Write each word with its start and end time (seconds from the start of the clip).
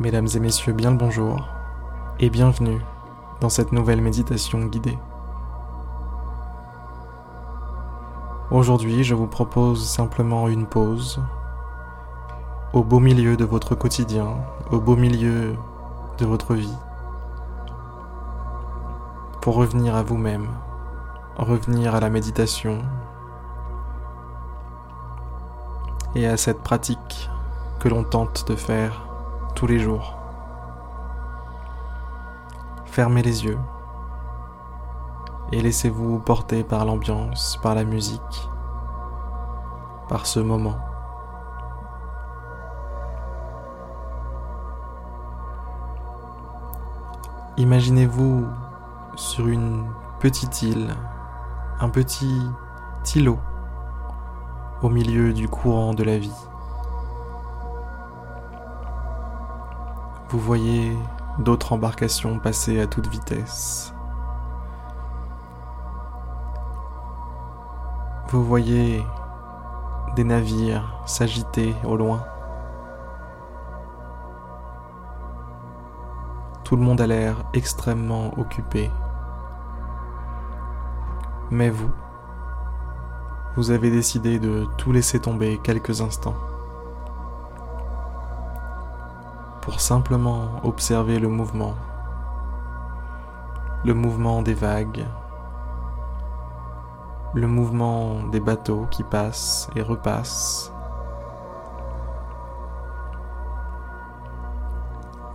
Mesdames 0.00 0.28
et 0.34 0.40
messieurs, 0.40 0.72
bien 0.72 0.92
le 0.92 0.96
bonjour 0.96 1.46
et 2.20 2.30
bienvenue 2.30 2.80
dans 3.42 3.50
cette 3.50 3.70
nouvelle 3.70 4.00
méditation 4.00 4.64
guidée. 4.64 4.96
Aujourd'hui, 8.50 9.04
je 9.04 9.14
vous 9.14 9.26
propose 9.26 9.86
simplement 9.86 10.48
une 10.48 10.64
pause 10.64 11.20
au 12.72 12.82
beau 12.82 12.98
milieu 12.98 13.36
de 13.36 13.44
votre 13.44 13.74
quotidien, 13.74 14.38
au 14.70 14.80
beau 14.80 14.96
milieu 14.96 15.54
de 16.16 16.24
votre 16.24 16.54
vie, 16.54 16.78
pour 19.42 19.56
revenir 19.56 19.96
à 19.96 20.02
vous-même, 20.02 20.48
revenir 21.36 21.94
à 21.94 22.00
la 22.00 22.08
méditation 22.08 22.78
et 26.14 26.26
à 26.26 26.38
cette 26.38 26.62
pratique 26.62 27.28
que 27.80 27.90
l'on 27.90 28.02
tente 28.02 28.48
de 28.48 28.56
faire 28.56 29.09
tous 29.60 29.66
les 29.66 29.78
jours. 29.78 30.16
Fermez 32.86 33.20
les 33.20 33.44
yeux 33.44 33.58
et 35.52 35.60
laissez-vous 35.60 36.18
porter 36.20 36.64
par 36.64 36.86
l'ambiance, 36.86 37.58
par 37.62 37.74
la 37.74 37.84
musique, 37.84 38.48
par 40.08 40.24
ce 40.24 40.40
moment. 40.40 40.78
Imaginez-vous 47.58 48.46
sur 49.14 49.46
une 49.46 49.84
petite 50.20 50.62
île, 50.62 50.96
un 51.80 51.90
petit 51.90 52.40
îlot 53.14 53.38
au 54.80 54.88
milieu 54.88 55.34
du 55.34 55.50
courant 55.50 55.92
de 55.92 56.04
la 56.04 56.16
vie. 56.16 56.49
Vous 60.30 60.38
voyez 60.38 60.96
d'autres 61.40 61.72
embarcations 61.72 62.38
passer 62.38 62.80
à 62.80 62.86
toute 62.86 63.08
vitesse. 63.08 63.92
Vous 68.28 68.44
voyez 68.44 69.04
des 70.14 70.22
navires 70.22 71.02
s'agiter 71.04 71.74
au 71.82 71.96
loin. 71.96 72.24
Tout 76.62 76.76
le 76.76 76.82
monde 76.82 77.00
a 77.00 77.08
l'air 77.08 77.42
extrêmement 77.52 78.38
occupé. 78.38 78.88
Mais 81.50 81.70
vous, 81.70 81.90
vous 83.56 83.72
avez 83.72 83.90
décidé 83.90 84.38
de 84.38 84.64
tout 84.78 84.92
laisser 84.92 85.18
tomber 85.18 85.58
quelques 85.64 86.02
instants 86.02 86.36
pour 89.70 89.80
simplement 89.80 90.48
observer 90.64 91.20
le 91.20 91.28
mouvement, 91.28 91.76
le 93.84 93.94
mouvement 93.94 94.42
des 94.42 94.52
vagues, 94.52 95.06
le 97.34 97.46
mouvement 97.46 98.24
des 98.32 98.40
bateaux 98.40 98.88
qui 98.90 99.04
passent 99.04 99.70
et 99.76 99.82
repassent, 99.82 100.72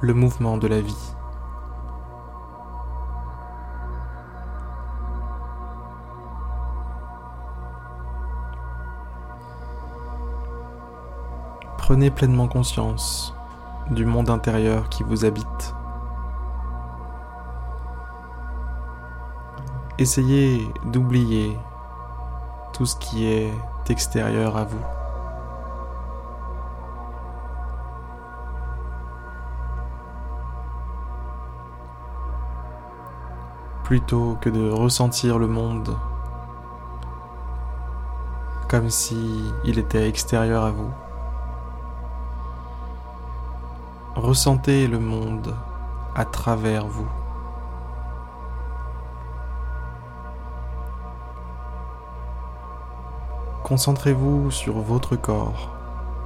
le 0.00 0.14
mouvement 0.14 0.56
de 0.56 0.66
la 0.66 0.80
vie. 0.80 1.14
Prenez 11.76 12.10
pleinement 12.10 12.48
conscience 12.48 13.34
du 13.90 14.04
monde 14.04 14.30
intérieur 14.30 14.88
qui 14.88 15.02
vous 15.02 15.24
habite. 15.24 15.74
Essayez 19.98 20.66
d'oublier 20.86 21.58
tout 22.72 22.86
ce 22.86 22.96
qui 22.96 23.26
est 23.26 23.52
extérieur 23.88 24.56
à 24.56 24.64
vous. 24.64 24.84
Plutôt 33.84 34.38
que 34.40 34.48
de 34.48 34.70
ressentir 34.70 35.38
le 35.38 35.48
monde 35.48 35.94
comme 38.72 38.88
si 38.88 39.52
il 39.66 39.78
était 39.78 40.08
extérieur 40.08 40.64
à 40.64 40.70
vous. 40.70 40.90
Ressentez 44.14 44.86
le 44.88 44.98
monde 44.98 45.56
à 46.14 46.26
travers 46.26 46.86
vous. 46.86 47.08
Concentrez-vous 53.64 54.50
sur 54.50 54.80
votre 54.80 55.16
corps, 55.16 55.70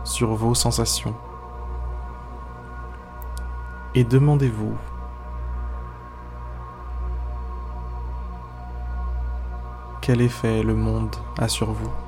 sur 0.03 0.35
vos 0.35 0.55
sensations. 0.55 1.15
Et 3.95 4.03
demandez-vous 4.03 4.77
quel 10.01 10.21
effet 10.21 10.65
le 10.65 10.75
monde 10.75 11.15
a 11.39 11.47
sur 11.47 11.71
vous? 11.71 12.06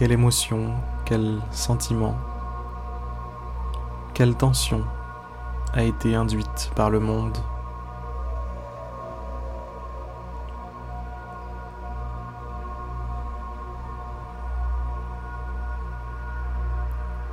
Quelle 0.00 0.12
émotion, 0.12 0.72
quel 1.04 1.42
sentiment, 1.50 2.14
quelle 4.14 4.34
tension 4.34 4.82
a 5.74 5.82
été 5.82 6.14
induite 6.14 6.72
par 6.74 6.88
le 6.88 7.00
monde. 7.00 7.36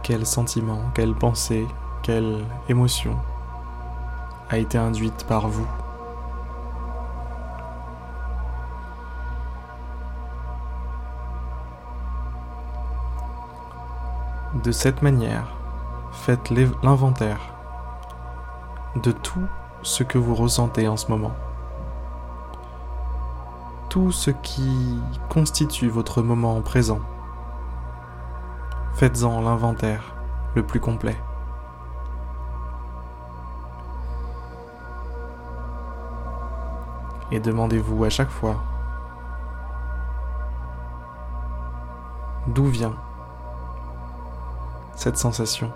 Quel 0.04 0.26
sentiment, 0.26 0.82
quelle 0.94 1.16
pensée, 1.16 1.66
quelle 2.04 2.44
émotion 2.68 3.16
a 4.50 4.58
été 4.58 4.78
induite 4.78 5.26
par 5.26 5.48
vous? 5.48 5.68
De 14.54 14.72
cette 14.72 15.02
manière, 15.02 15.58
faites 16.14 16.52
l'inventaire 16.82 17.54
de 18.96 19.12
tout 19.12 19.46
ce 19.84 20.04
que 20.04 20.18
vous 20.18 20.36
ressentez 20.36 20.88
en 20.88 20.96
ce 20.96 21.12
moment. 21.12 21.34
Tout 23.90 24.14
ce 24.14 24.32
qui 24.32 25.02
constitue 25.30 25.90
votre 25.90 26.22
moment 26.22 26.62
présent. 26.62 27.02
Faites-en 28.94 29.42
l'inventaire 29.42 30.16
le 30.56 30.64
plus 30.64 30.80
complet. 30.80 31.18
Et 37.32 37.42
demandez-vous 37.42 38.06
à 38.06 38.10
chaque 38.10 38.32
fois 38.32 38.56
d'où 42.48 42.68
vient 42.68 42.96
sensation. 45.16 45.72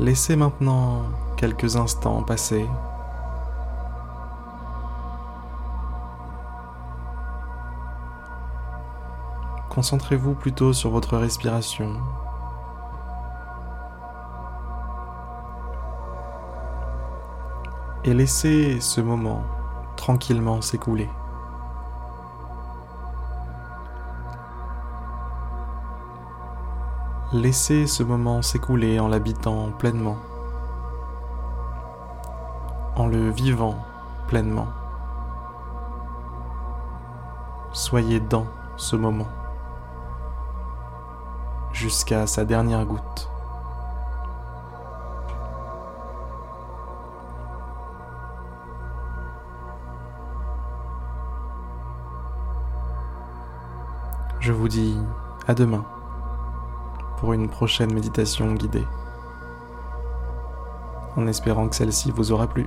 Laissez 0.00 0.36
maintenant 0.36 1.02
quelques 1.36 1.74
instants 1.74 2.22
passer. 2.22 2.66
Concentrez-vous 9.70 10.34
plutôt 10.34 10.72
sur 10.72 10.90
votre 10.90 11.16
respiration 11.16 11.96
et 18.04 18.14
laissez 18.14 18.80
ce 18.80 19.00
moment 19.00 19.42
tranquillement 19.96 20.60
s'écouler. 20.60 21.08
Laissez 27.32 27.86
ce 27.86 28.02
moment 28.02 28.40
s'écouler 28.42 28.98
en 29.00 29.08
l'habitant 29.08 29.70
pleinement, 29.78 30.16
en 32.96 33.06
le 33.06 33.30
vivant 33.30 33.76
pleinement. 34.28 34.68
Soyez 37.72 38.20
dans 38.20 38.46
ce 38.76 38.96
moment. 38.96 39.26
jusqu'à 41.78 42.26
sa 42.26 42.44
dernière 42.44 42.84
goutte. 42.84 43.30
Je 54.48 54.54
vous 54.54 54.68
dis 54.68 54.96
à 55.46 55.52
demain 55.52 55.84
pour 57.18 57.34
une 57.34 57.50
prochaine 57.50 57.92
méditation 57.92 58.54
guidée, 58.54 58.86
en 61.16 61.26
espérant 61.26 61.68
que 61.68 61.76
celle-ci 61.76 62.10
vous 62.10 62.32
aura 62.32 62.46
plu. 62.46 62.66